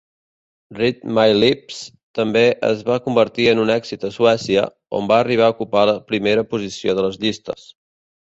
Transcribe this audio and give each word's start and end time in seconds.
"Read 0.77 1.01
My 1.17 1.25
Lips" 1.41 1.81
també 2.19 2.41
es 2.69 2.79
va 2.87 2.97
convertir 3.09 3.45
en 3.51 3.61
un 3.65 3.73
èxit 3.75 4.07
a 4.09 4.11
Suècia, 4.15 4.63
on 5.01 5.09
va 5.13 5.21
arribar 5.25 5.49
a 5.51 5.55
ocupar 5.57 5.83
la 5.91 5.95
primera 6.13 6.47
posició 6.55 6.97
de 7.01 7.05
les 7.09 7.21
llistes. 7.27 7.69